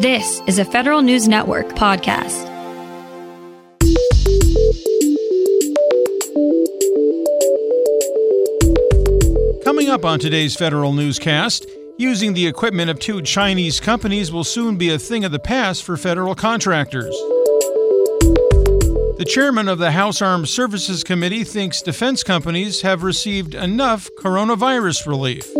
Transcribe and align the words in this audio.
This 0.00 0.40
is 0.46 0.60
a 0.60 0.64
Federal 0.64 1.02
News 1.02 1.26
Network 1.26 1.70
podcast. 1.70 2.44
Coming 9.64 9.88
up 9.88 10.04
on 10.04 10.20
today's 10.20 10.54
Federal 10.54 10.92
Newscast, 10.92 11.66
using 11.96 12.34
the 12.34 12.46
equipment 12.46 12.90
of 12.90 13.00
two 13.00 13.22
Chinese 13.22 13.80
companies 13.80 14.30
will 14.30 14.44
soon 14.44 14.76
be 14.76 14.90
a 14.90 15.00
thing 15.00 15.24
of 15.24 15.32
the 15.32 15.40
past 15.40 15.82
for 15.82 15.96
federal 15.96 16.36
contractors. 16.36 17.16
The 19.18 19.26
chairman 19.28 19.66
of 19.66 19.78
the 19.78 19.90
House 19.90 20.22
Armed 20.22 20.48
Services 20.48 21.02
Committee 21.02 21.42
thinks 21.42 21.82
defense 21.82 22.22
companies 22.22 22.82
have 22.82 23.02
received 23.02 23.56
enough 23.56 24.08
coronavirus 24.16 25.08
relief. 25.08 25.52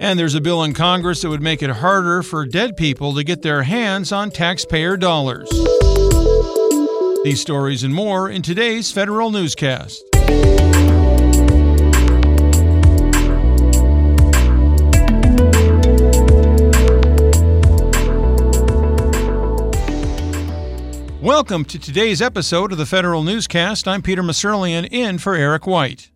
And 0.00 0.16
there's 0.16 0.36
a 0.36 0.40
bill 0.40 0.62
in 0.62 0.74
Congress 0.74 1.22
that 1.22 1.28
would 1.28 1.42
make 1.42 1.60
it 1.60 1.70
harder 1.70 2.22
for 2.22 2.46
dead 2.46 2.76
people 2.76 3.14
to 3.14 3.24
get 3.24 3.42
their 3.42 3.64
hands 3.64 4.12
on 4.12 4.30
taxpayer 4.30 4.96
dollars. 4.96 5.50
These 7.24 7.40
stories 7.40 7.82
and 7.82 7.92
more 7.92 8.30
in 8.30 8.42
today's 8.42 8.92
Federal 8.92 9.32
Newscast. 9.32 10.04
Welcome 21.20 21.64
to 21.64 21.78
today's 21.80 22.22
episode 22.22 22.70
of 22.70 22.78
the 22.78 22.86
Federal 22.86 23.24
Newscast. 23.24 23.88
I'm 23.88 24.02
Peter 24.02 24.22
Musurlian 24.22 24.86
in 24.92 25.18
for 25.18 25.34
Eric 25.34 25.66
White. 25.66 26.12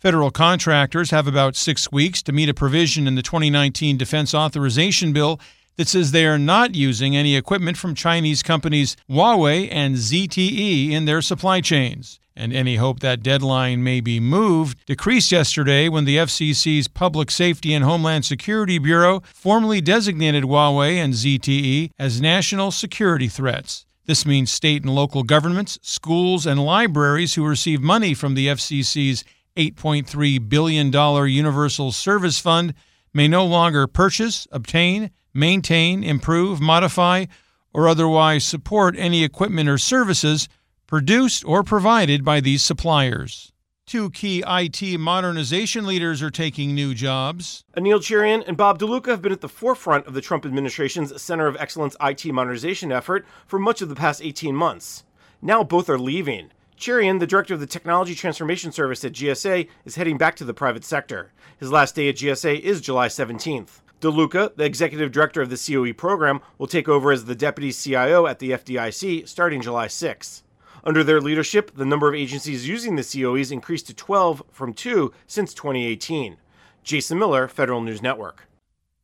Federal 0.00 0.30
contractors 0.30 1.10
have 1.10 1.26
about 1.26 1.54
six 1.54 1.92
weeks 1.92 2.22
to 2.22 2.32
meet 2.32 2.48
a 2.48 2.54
provision 2.54 3.06
in 3.06 3.16
the 3.16 3.22
2019 3.22 3.98
Defense 3.98 4.34
Authorization 4.34 5.12
Bill 5.12 5.38
that 5.76 5.88
says 5.88 6.12
they 6.12 6.24
are 6.24 6.38
not 6.38 6.74
using 6.74 7.14
any 7.14 7.36
equipment 7.36 7.76
from 7.76 7.94
Chinese 7.94 8.42
companies 8.42 8.96
Huawei 9.10 9.68
and 9.70 9.96
ZTE 9.96 10.90
in 10.90 11.04
their 11.04 11.20
supply 11.20 11.60
chains. 11.60 12.18
And 12.34 12.50
any 12.50 12.76
hope 12.76 13.00
that 13.00 13.22
deadline 13.22 13.84
may 13.84 14.00
be 14.00 14.20
moved 14.20 14.86
decreased 14.86 15.32
yesterday 15.32 15.90
when 15.90 16.06
the 16.06 16.16
FCC's 16.16 16.88
Public 16.88 17.30
Safety 17.30 17.74
and 17.74 17.84
Homeland 17.84 18.24
Security 18.24 18.78
Bureau 18.78 19.22
formally 19.34 19.82
designated 19.82 20.44
Huawei 20.44 20.94
and 20.94 21.12
ZTE 21.12 21.90
as 21.98 22.22
national 22.22 22.70
security 22.70 23.28
threats. 23.28 23.84
This 24.06 24.24
means 24.24 24.50
state 24.50 24.82
and 24.82 24.94
local 24.94 25.24
governments, 25.24 25.78
schools, 25.82 26.46
and 26.46 26.64
libraries 26.64 27.34
who 27.34 27.46
receive 27.46 27.82
money 27.82 28.14
from 28.14 28.32
the 28.32 28.46
FCC's 28.46 29.24
$8.3 29.56 30.48
billion 30.48 30.92
Universal 31.28 31.92
Service 31.92 32.38
Fund 32.38 32.74
may 33.12 33.28
no 33.28 33.44
longer 33.44 33.86
purchase, 33.86 34.46
obtain, 34.52 35.10
maintain, 35.34 36.04
improve, 36.04 36.60
modify, 36.60 37.26
or 37.72 37.88
otherwise 37.88 38.44
support 38.44 38.94
any 38.98 39.24
equipment 39.24 39.68
or 39.68 39.78
services 39.78 40.48
produced 40.86 41.44
or 41.44 41.62
provided 41.62 42.24
by 42.24 42.40
these 42.40 42.62
suppliers. 42.62 43.52
Two 43.86 44.10
key 44.10 44.44
IT 44.46 45.00
modernization 45.00 45.84
leaders 45.84 46.22
are 46.22 46.30
taking 46.30 46.74
new 46.74 46.94
jobs. 46.94 47.64
Anil 47.76 47.98
Cherian 47.98 48.44
and 48.46 48.56
Bob 48.56 48.78
DeLuca 48.78 49.06
have 49.06 49.22
been 49.22 49.32
at 49.32 49.40
the 49.40 49.48
forefront 49.48 50.06
of 50.06 50.14
the 50.14 50.20
Trump 50.20 50.46
administration's 50.46 51.20
Center 51.20 51.48
of 51.48 51.56
Excellence 51.56 51.96
IT 52.00 52.24
modernization 52.26 52.92
effort 52.92 53.26
for 53.46 53.58
much 53.58 53.82
of 53.82 53.88
the 53.88 53.96
past 53.96 54.22
18 54.22 54.54
months. 54.54 55.04
Now 55.42 55.64
both 55.64 55.90
are 55.90 55.98
leaving. 55.98 56.52
Cherian, 56.80 57.20
the 57.20 57.26
director 57.26 57.52
of 57.52 57.60
the 57.60 57.66
Technology 57.66 58.14
Transformation 58.14 58.72
Service 58.72 59.04
at 59.04 59.12
GSA, 59.12 59.68
is 59.84 59.96
heading 59.96 60.16
back 60.16 60.34
to 60.36 60.46
the 60.46 60.54
private 60.54 60.82
sector. 60.82 61.30
His 61.58 61.70
last 61.70 61.94
day 61.94 62.08
at 62.08 62.16
GSA 62.16 62.58
is 62.58 62.80
July 62.80 63.08
17th. 63.08 63.82
DeLuca, 64.00 64.56
the 64.56 64.64
executive 64.64 65.12
director 65.12 65.42
of 65.42 65.50
the 65.50 65.58
COE 65.58 65.92
program, 65.92 66.40
will 66.56 66.66
take 66.66 66.88
over 66.88 67.12
as 67.12 67.26
the 67.26 67.34
deputy 67.34 67.70
CIO 67.70 68.26
at 68.26 68.38
the 68.38 68.52
FDIC 68.52 69.28
starting 69.28 69.60
July 69.60 69.88
6th. 69.88 70.40
Under 70.82 71.04
their 71.04 71.20
leadership, 71.20 71.70
the 71.74 71.84
number 71.84 72.08
of 72.08 72.14
agencies 72.14 72.66
using 72.66 72.96
the 72.96 73.02
COEs 73.02 73.52
increased 73.52 73.86
to 73.88 73.94
12 73.94 74.42
from 74.50 74.72
2 74.72 75.12
since 75.26 75.52
2018. 75.52 76.38
Jason 76.82 77.18
Miller, 77.18 77.46
Federal 77.46 77.82
News 77.82 78.00
Network. 78.00 78.48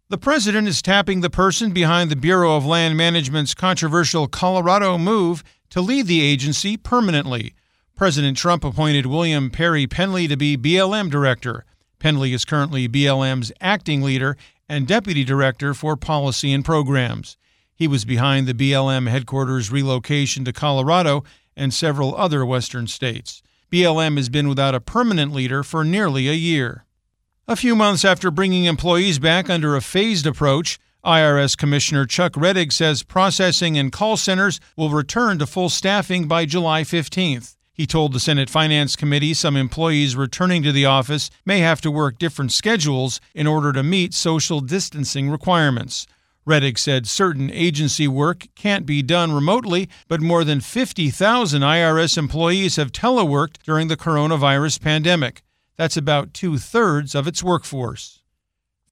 The 0.08 0.16
president 0.16 0.66
is 0.66 0.80
tapping 0.80 1.20
the 1.20 1.28
person 1.28 1.72
behind 1.72 2.10
the 2.10 2.16
Bureau 2.16 2.56
of 2.56 2.64
Land 2.64 2.96
Management's 2.96 3.52
controversial 3.52 4.28
Colorado 4.28 4.96
move 4.96 5.44
to 5.68 5.82
lead 5.82 6.06
the 6.06 6.22
agency 6.22 6.78
permanently. 6.78 7.52
President 7.96 8.36
Trump 8.36 8.62
appointed 8.62 9.06
William 9.06 9.48
Perry 9.48 9.86
Pendley 9.86 10.28
to 10.28 10.36
be 10.36 10.54
BLM 10.54 11.10
director. 11.10 11.64
Pendley 11.98 12.34
is 12.34 12.44
currently 12.44 12.86
BLM's 12.86 13.50
acting 13.58 14.02
leader 14.02 14.36
and 14.68 14.86
deputy 14.86 15.24
director 15.24 15.72
for 15.72 15.96
policy 15.96 16.52
and 16.52 16.62
programs. 16.62 17.38
He 17.74 17.88
was 17.88 18.04
behind 18.04 18.46
the 18.46 18.52
BLM 18.52 19.08
headquarters 19.08 19.72
relocation 19.72 20.44
to 20.44 20.52
Colorado 20.52 21.24
and 21.56 21.72
several 21.72 22.14
other 22.16 22.44
western 22.44 22.86
states. 22.86 23.42
BLM 23.72 24.18
has 24.18 24.28
been 24.28 24.50
without 24.50 24.74
a 24.74 24.80
permanent 24.80 25.32
leader 25.32 25.62
for 25.62 25.82
nearly 25.82 26.28
a 26.28 26.34
year. 26.34 26.84
A 27.48 27.56
few 27.56 27.74
months 27.74 28.04
after 28.04 28.30
bringing 28.30 28.66
employees 28.66 29.18
back 29.18 29.48
under 29.48 29.74
a 29.74 29.80
phased 29.80 30.26
approach, 30.26 30.78
IRS 31.02 31.56
Commissioner 31.56 32.04
Chuck 32.04 32.34
Rettig 32.34 32.74
says 32.74 33.02
processing 33.02 33.78
and 33.78 33.90
call 33.90 34.18
centers 34.18 34.60
will 34.76 34.90
return 34.90 35.38
to 35.38 35.46
full 35.46 35.70
staffing 35.70 36.28
by 36.28 36.44
July 36.44 36.82
15th. 36.82 37.55
He 37.76 37.86
told 37.86 38.14
the 38.14 38.20
Senate 38.20 38.48
Finance 38.48 38.96
Committee 38.96 39.34
some 39.34 39.54
employees 39.54 40.16
returning 40.16 40.62
to 40.62 40.72
the 40.72 40.86
office 40.86 41.28
may 41.44 41.58
have 41.58 41.82
to 41.82 41.90
work 41.90 42.18
different 42.18 42.50
schedules 42.50 43.20
in 43.34 43.46
order 43.46 43.70
to 43.74 43.82
meet 43.82 44.14
social 44.14 44.60
distancing 44.60 45.28
requirements. 45.28 46.06
Rettig 46.46 46.78
said 46.78 47.06
certain 47.06 47.50
agency 47.50 48.08
work 48.08 48.46
can't 48.54 48.86
be 48.86 49.02
done 49.02 49.30
remotely, 49.30 49.90
but 50.08 50.22
more 50.22 50.42
than 50.42 50.60
50,000 50.60 51.60
IRS 51.60 52.16
employees 52.16 52.76
have 52.76 52.92
teleworked 52.92 53.58
during 53.62 53.88
the 53.88 53.96
coronavirus 53.96 54.80
pandemic. 54.80 55.42
That's 55.76 55.98
about 55.98 56.32
two 56.32 56.56
thirds 56.56 57.14
of 57.14 57.28
its 57.28 57.42
workforce. 57.42 58.22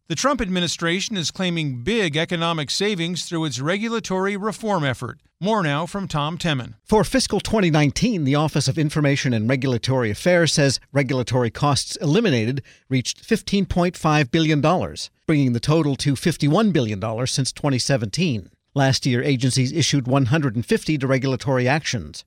The 0.07 0.15
Trump 0.15 0.43
administration 0.43 1.17
is 1.17 1.31
claiming 1.31 1.83
big 1.83 2.15
economic 2.15 2.71
savings 2.71 3.25
through 3.25 3.47
its 3.47 3.59
regulatory 3.59 4.37
reform 4.37 4.85
effort. 4.85 5.19
More 5.41 5.63
now 5.63 5.87
from 5.87 6.09
Tom 6.09 6.37
Temin. 6.37 6.75
For 6.85 7.05
fiscal 7.05 7.41
2019, 7.41 8.25
the 8.25 8.35
Office 8.35 8.69
of 8.69 8.77
Information 8.77 9.33
and 9.33 9.49
Regulatory 9.49 10.11
Affairs 10.11 10.53
says 10.53 10.79
regulatory 10.93 11.51
costs 11.51 11.97
eliminated 11.97 12.63
reached 12.91 13.27
$15.5 13.27 14.31
billion, 14.31 14.61
bringing 15.27 15.55
the 15.55 15.61
total 15.61 15.97
to 15.97 16.13
$51 16.13 16.71
billion 16.71 17.27
since 17.27 17.51
2017. 17.51 18.51
Last 18.75 19.07
year, 19.07 19.23
agencies 19.23 19.73
issued 19.73 20.07
150 20.07 20.99
deregulatory 20.99 21.65
actions. 21.65 22.27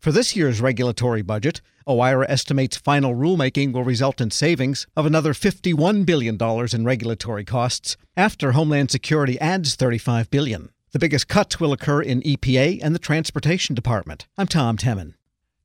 For 0.00 0.12
this 0.12 0.36
year's 0.36 0.60
regulatory 0.60 1.22
budget, 1.22 1.60
OIRA 1.86 2.26
estimates 2.28 2.76
final 2.76 3.14
rulemaking 3.14 3.72
will 3.72 3.84
result 3.84 4.20
in 4.20 4.30
savings 4.30 4.86
of 4.96 5.06
another 5.06 5.32
$51 5.32 6.04
billion 6.04 6.36
in 6.72 6.84
regulatory 6.84 7.44
costs 7.44 7.96
after 8.16 8.52
Homeland 8.52 8.90
Security 8.90 9.40
adds 9.40 9.74
35 9.74 10.30
billion. 10.30 10.70
The 10.92 10.98
biggest 10.98 11.28
cuts 11.28 11.60
will 11.60 11.72
occur 11.72 12.02
in 12.02 12.22
EPA 12.22 12.80
and 12.82 12.94
the 12.94 12.98
Transportation 12.98 13.74
Department. 13.74 14.26
I'm 14.38 14.46
Tom 14.46 14.76
Temin. 14.76 15.14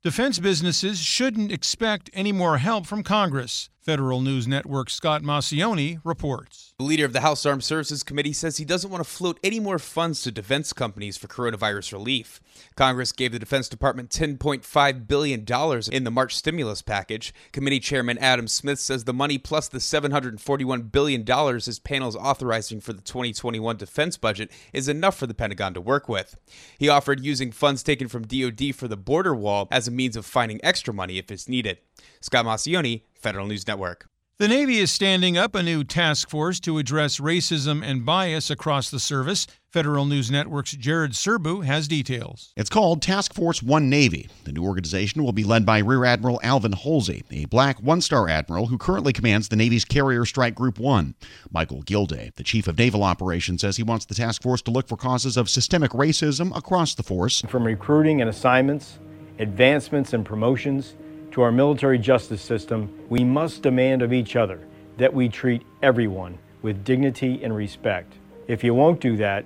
Defense 0.04 0.40
businesses 0.40 0.98
shouldn't 0.98 1.52
expect 1.52 2.10
any 2.12 2.32
more 2.32 2.58
help 2.58 2.88
from 2.88 3.04
Congress. 3.04 3.70
Federal 3.82 4.22
News 4.22 4.48
Network 4.48 4.92
Scott 4.92 5.24
Maucione 5.24 6.00
reports. 6.04 6.76
The 6.78 6.86
leader 6.86 7.04
of 7.04 7.14
the 7.14 7.22
House 7.22 7.48
Armed 7.48 7.64
Services 7.64 8.04
Committee 8.04 8.32
says 8.32 8.58
he 8.58 8.66
doesn't 8.66 8.92
want 8.92 9.04
to 9.04 9.10
float 9.10 9.40
any 9.44 9.60
more 9.60 9.80
funds 9.80 10.22
to 10.22 10.32
defense 10.32 10.72
companies 10.72 11.18
for 11.18 11.28
coronavirus 11.28 11.94
relief. 11.94 12.40
Congress 12.76 13.12
gave 13.12 13.32
the 13.32 13.40
Defense 13.40 13.68
Department 13.68 14.12
$10.5 14.12 15.08
billion 15.08 15.46
in 15.92 16.04
the 16.04 16.12
March 16.12 16.36
stimulus 16.36 16.84
package. 16.84 17.34
Committee 17.52 17.80
Chairman 17.80 18.20
Adam 18.20 18.48
Smith 18.48 18.78
says 18.78 19.06
the 19.06 19.14
money 19.14 19.40
plus 19.40 19.68
the 19.68 19.80
$741 19.80 20.92
billion 20.92 21.26
his 21.26 21.80
panel 21.80 22.10
is 22.10 22.16
authorizing 22.16 22.82
for 22.82 22.94
the 22.94 23.02
2021 23.02 23.78
defense 23.78 24.16
budget 24.16 24.52
is 24.74 24.88
enough 24.88 25.18
for 25.18 25.26
the 25.26 25.34
Pentagon 25.34 25.74
to 25.74 25.82
work 25.82 26.08
with. 26.08 26.38
He 26.78 26.88
offered 26.88 27.24
using 27.24 27.52
funds 27.52 27.82
taken 27.82 28.08
from 28.08 28.28
DoD 28.28 28.76
for 28.76 28.88
the 28.88 28.96
border 28.96 29.34
wall 29.34 29.68
as 29.72 29.90
a 29.91 29.96
means 29.96 30.16
of 30.16 30.26
finding 30.26 30.59
extra 30.64 30.93
money 30.93 31.17
if 31.17 31.29
it's 31.32 31.47
needed. 31.47 31.78
Scott 32.22 32.46
Maucione, 32.46 33.03
Federal 33.14 33.46
News 33.46 33.67
Network. 33.67 34.08
The 34.41 34.47
Navy 34.47 34.79
is 34.79 34.91
standing 34.91 35.38
up 35.38 35.53
a 35.53 35.61
new 35.61 35.84
task 35.84 36.28
force 36.28 36.59
to 36.61 36.79
address 36.79 37.20
racism 37.20 37.85
and 37.85 38.03
bias 38.03 38.49
across 38.49 38.90
the 38.90 38.99
service. 38.99 39.46
Federal 39.70 40.05
News 40.05 40.32
Network's 40.32 40.72
Jared 40.72 41.11
Serbu 41.11 41.64
has 41.64 41.88
details. 41.88 42.52
It's 42.58 42.70
called 42.70 43.03
Task 43.03 43.35
Force 43.35 43.61
One 43.61 43.88
Navy. 43.88 44.29
The 44.46 44.52
new 44.52 44.64
organization 44.64 45.23
will 45.23 45.32
be 45.32 45.43
led 45.43 45.64
by 45.64 45.78
Rear 45.78 46.05
Admiral 46.05 46.40
Alvin 46.41 46.72
Holsey, 46.72 47.23
a 47.29 47.46
black 47.46 47.84
one 47.84 48.02
star 48.02 48.28
admiral 48.29 48.66
who 48.66 48.79
currently 48.79 49.14
commands 49.14 49.49
the 49.49 49.55
Navy's 49.55 49.85
Carrier 49.85 50.26
Strike 50.26 50.55
Group 50.55 50.79
1. 50.79 51.14
Michael 51.52 51.84
Gilday, 51.84 52.32
the 52.35 52.44
chief 52.44 52.67
of 52.67 52.79
naval 52.79 53.03
operations, 53.03 53.61
says 53.61 53.78
he 53.78 53.84
wants 53.84 54.05
the 54.05 54.16
task 54.16 54.41
force 54.41 54.64
to 54.64 54.72
look 54.72 54.87
for 54.87 54.97
causes 54.97 55.37
of 55.37 55.52
systemic 55.52 55.91
racism 55.91 56.52
across 56.58 56.96
the 56.96 57.03
force. 57.03 57.44
From 57.47 57.64
recruiting 57.64 58.22
and 58.22 58.29
assignments, 58.29 58.97
advancements 59.40 60.14
and 60.14 60.26
promotions, 60.26 60.96
to 61.32 61.42
our 61.42 61.52
military 61.52 61.98
justice 61.98 62.42
system, 62.42 62.94
we 63.10 63.24
must 63.24 63.62
demand 63.62 64.02
of 64.02 64.12
each 64.12 64.36
other 64.36 64.60
that 64.98 65.14
we 65.14 65.30
treat 65.30 65.64
everyone 65.82 66.38
with 66.62 66.84
dignity 66.84 67.42
and 67.44 67.56
respect. 67.56 68.14
If 68.48 68.64
you 68.64 68.74
won't 68.74 69.00
do 69.00 69.16
that, 69.18 69.46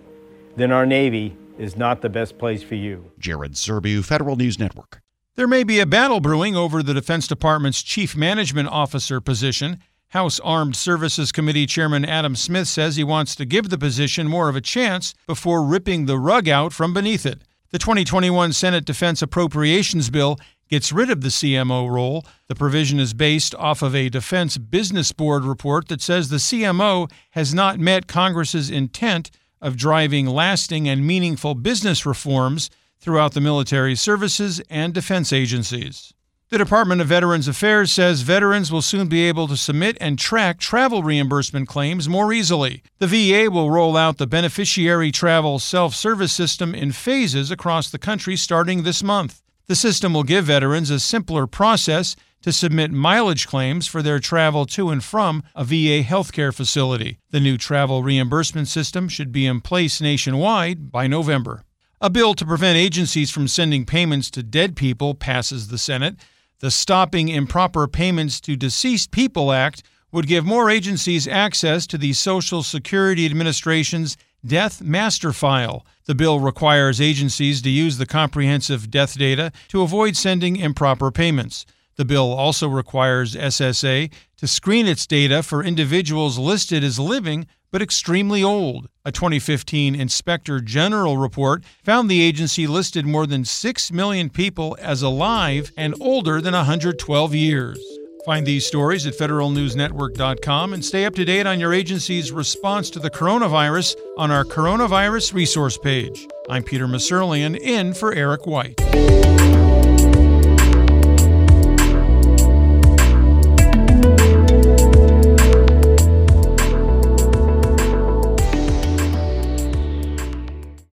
then 0.56 0.72
our 0.72 0.86
Navy 0.86 1.38
is 1.58 1.78
not 1.78 2.02
the 2.02 2.10
best 2.10 2.38
place 2.38 2.64
for 2.64 2.76
you. 2.76 3.12
Jared 3.20 3.54
Serbu, 3.54 4.04
Federal 4.04 4.36
News 4.36 4.60
Network. 4.60 5.00
There 5.36 5.48
may 5.48 5.64
be 5.64 5.80
a 5.80 5.86
battle 5.86 6.20
brewing 6.20 6.56
over 6.56 6.82
the 6.82 6.94
Defense 6.94 7.28
Department's 7.28 7.84
Chief 7.84 8.16
Management 8.16 8.70
Officer 8.70 9.22
position. 9.22 9.80
House 10.10 10.40
Armed 10.40 10.76
Services 10.76 11.32
Committee 11.32 11.66
Chairman 11.66 12.06
Adam 12.06 12.36
Smith 12.36 12.68
says 12.68 12.96
he 12.96 13.04
wants 13.04 13.36
to 13.36 13.46
give 13.46 13.70
the 13.70 13.78
position 13.78 14.28
more 14.28 14.48
of 14.48 14.56
a 14.56 14.62
chance 14.62 15.14
before 15.28 15.64
ripping 15.64 16.06
the 16.06 16.18
rug 16.18 16.48
out 16.48 16.72
from 16.72 16.94
beneath 16.94 17.26
it. 17.26 17.42
The 17.76 17.80
2021 17.80 18.54
Senate 18.54 18.86
Defense 18.86 19.22
Appropriations 19.22 20.10
Bill 20.10 20.40
gets 20.70 20.94
rid 20.94 21.10
of 21.10 21.20
the 21.20 21.28
CMO 21.28 21.92
role. 21.92 22.26
The 22.48 22.56
provision 22.56 23.02
is 23.02 23.14
based 23.14 23.54
off 23.56 23.82
of 23.82 23.94
a 23.94 24.08
Defense 24.08 24.58
Business 24.58 25.12
Board 25.12 25.44
report 25.44 25.90
that 25.90 26.02
says 26.02 26.30
the 26.30 26.38
CMO 26.38 27.12
has 27.32 27.54
not 27.54 27.78
met 27.78 28.08
Congress's 28.08 28.70
intent 28.70 29.30
of 29.62 29.76
driving 29.76 30.26
lasting 30.26 30.88
and 30.88 31.06
meaningful 31.06 31.54
business 31.54 32.06
reforms 32.06 32.70
throughout 33.02 33.34
the 33.34 33.42
military 33.42 33.96
services 33.96 34.62
and 34.70 34.94
defense 34.94 35.34
agencies. 35.34 36.14
The 36.50 36.60
Department 36.60 37.02
of 37.02 37.08
Veterans 37.08 37.48
Affairs 37.48 37.92
says 37.92 38.22
veterans 38.22 38.72
will 38.72 38.84
soon 38.84 39.08
be 39.08 39.24
able 39.24 39.48
to 39.48 39.58
submit 39.58 39.98
and 40.00 40.20
track 40.20 40.60
travel 40.60 41.02
reimbursement 41.02 41.68
claims 41.68 42.08
more 42.08 42.32
easily. 42.32 42.84
The 43.00 43.08
VA 43.08 43.50
will 43.50 43.72
roll 43.72 43.98
out 43.98 44.20
the 44.20 44.28
beneficiary 44.28 45.12
travel 45.12 45.58
self 45.58 45.96
service 45.96 46.32
system 46.32 46.76
in 46.76 46.92
phases 46.92 47.50
across 47.50 47.90
the 47.90 47.98
country 47.98 48.36
starting 48.36 48.84
this 48.84 49.02
month. 49.02 49.42
The 49.66 49.76
system 49.76 50.14
will 50.14 50.22
give 50.22 50.46
veterans 50.46 50.92
a 50.92 51.00
simpler 51.00 51.48
process 51.48 52.16
to 52.44 52.54
submit 52.54 52.92
mileage 52.92 53.48
claims 53.48 53.88
for 53.88 54.04
their 54.04 54.20
travel 54.20 54.68
to 54.68 54.92
and 54.92 55.04
from 55.04 55.42
a 55.56 55.64
VA 55.64 56.04
healthcare 56.04 56.54
facility. 56.54 57.18
The 57.32 57.40
new 57.40 57.58
travel 57.58 58.04
reimbursement 58.04 58.68
system 58.68 59.10
should 59.10 59.32
be 59.32 59.48
in 59.48 59.62
place 59.62 60.00
nationwide 60.00 60.92
by 60.92 61.08
November. 61.08 61.64
A 62.00 62.12
bill 62.12 62.36
to 62.36 62.46
prevent 62.46 62.78
agencies 62.78 63.32
from 63.32 63.48
sending 63.48 63.84
payments 63.84 64.30
to 64.30 64.44
dead 64.44 64.76
people 64.76 65.16
passes 65.16 65.70
the 65.70 65.80
Senate. 65.80 66.18
The 66.66 66.72
Stopping 66.72 67.30
Improper 67.30 67.88
Payments 67.88 68.42
to 68.42 68.56
Deceased 68.56 69.12
People 69.12 69.52
Act 69.52 69.84
would 70.12 70.26
give 70.26 70.48
more 70.48 70.68
agencies 70.68 71.28
access 71.28 71.86
to 71.86 71.96
the 71.96 72.14
Social 72.14 72.64
Security 72.64 73.24
Administration's 73.28 74.18
Death 74.44 74.82
Master 74.82 75.32
File. 75.32 75.86
The 76.06 76.16
bill 76.16 76.40
requires 76.40 77.00
agencies 77.00 77.62
to 77.62 77.70
use 77.70 78.00
the 78.00 78.08
comprehensive 78.08 78.90
death 78.90 79.16
data 79.16 79.52
to 79.68 79.84
avoid 79.84 80.18
sending 80.18 80.56
improper 80.56 81.12
payments. 81.12 81.68
The 81.98 82.06
bill 82.06 82.34
also 82.34 82.68
requires 82.68 83.36
SSA 83.36 84.12
to 84.38 84.48
screen 84.48 84.86
its 84.86 85.08
data 85.08 85.42
for 85.42 85.64
individuals 85.64 86.38
listed 86.38 86.84
as 86.84 87.00
living 87.00 87.48
but 87.72 87.82
extremely 87.82 88.44
old. 88.44 88.88
A 89.04 89.12
2015 89.12 89.96
Inspector 89.96 90.62
General 90.62 91.18
report 91.18 91.64
found 91.84 92.10
the 92.10 92.22
agency 92.22 92.68
listed 92.68 93.06
more 93.06 93.28
than 93.28 93.44
6 93.44 93.92
million 93.92 94.30
people 94.30 94.78
as 94.80 95.02
alive 95.02 95.72
and 95.78 95.94
older 96.00 96.42
than 96.42 96.54
112 96.54 97.36
years. 97.36 97.80
Find 98.26 98.46
these 98.46 98.66
stories 98.66 99.06
at 99.06 99.14
federalnewsnetwork.com 99.14 100.74
and 100.74 100.84
stay 100.84 101.06
up 101.06 101.16
to 101.16 101.26
date 101.26 101.46
on 101.46 101.60
your 101.60 101.74
agency's 101.74 102.32
response 102.32 102.90
to 102.92 103.00
the 103.00 103.12
coronavirus 103.12 103.96
on 104.18 104.32
our 104.32 104.44
coronavirus 104.44 105.34
resource 105.34 105.78
page. 105.78 106.28
I'm 106.50 106.64
Peter 106.64 106.88
Musurlian 106.88 107.56
in 107.56 107.94
for 107.94 108.14
Eric 108.14 108.48
White. 108.48 108.82